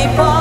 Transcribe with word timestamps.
people 0.00 0.39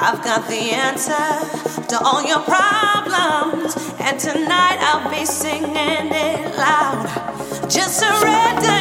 I've 0.00 0.22
got 0.24 0.48
the 0.48 0.70
answer 0.72 1.26
to 1.88 1.98
all 2.02 2.22
your 2.22 2.40
problems, 2.40 3.76
and 4.00 4.18
tonight 4.18 4.78
I'll 4.80 5.10
be 5.10 5.26
singing 5.26 5.74
it 5.74 6.56
loud. 6.56 7.68
Just 7.68 7.98
surrender 7.98 8.77